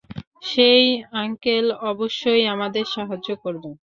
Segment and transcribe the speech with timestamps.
[0.43, 0.85] সেই
[1.15, 3.69] আঙ্কেল অবশ্যই আমাদের সাহায্য করবে!